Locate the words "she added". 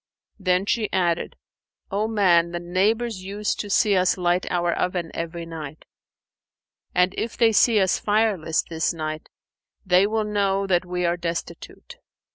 0.65-1.35